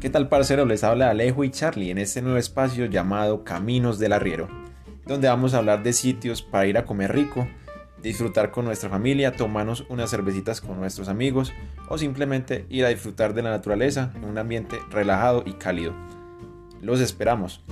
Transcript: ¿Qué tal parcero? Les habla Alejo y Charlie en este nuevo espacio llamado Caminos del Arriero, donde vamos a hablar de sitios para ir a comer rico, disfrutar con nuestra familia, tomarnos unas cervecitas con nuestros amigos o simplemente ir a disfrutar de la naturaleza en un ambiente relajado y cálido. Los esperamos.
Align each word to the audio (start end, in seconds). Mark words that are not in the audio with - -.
¿Qué 0.00 0.08
tal 0.08 0.30
parcero? 0.30 0.64
Les 0.64 0.82
habla 0.82 1.10
Alejo 1.10 1.44
y 1.44 1.50
Charlie 1.50 1.90
en 1.90 1.98
este 1.98 2.22
nuevo 2.22 2.38
espacio 2.38 2.86
llamado 2.86 3.44
Caminos 3.44 3.98
del 3.98 4.14
Arriero, 4.14 4.48
donde 5.06 5.28
vamos 5.28 5.52
a 5.52 5.58
hablar 5.58 5.82
de 5.82 5.92
sitios 5.92 6.40
para 6.40 6.66
ir 6.66 6.78
a 6.78 6.86
comer 6.86 7.12
rico, 7.12 7.46
disfrutar 8.02 8.50
con 8.50 8.64
nuestra 8.64 8.88
familia, 8.88 9.32
tomarnos 9.32 9.84
unas 9.90 10.10
cervecitas 10.10 10.62
con 10.62 10.80
nuestros 10.80 11.08
amigos 11.08 11.52
o 11.90 11.98
simplemente 11.98 12.64
ir 12.70 12.86
a 12.86 12.88
disfrutar 12.88 13.34
de 13.34 13.42
la 13.42 13.50
naturaleza 13.50 14.10
en 14.16 14.24
un 14.24 14.38
ambiente 14.38 14.78
relajado 14.88 15.42
y 15.44 15.52
cálido. 15.52 15.92
Los 16.80 17.00
esperamos. 17.00 17.62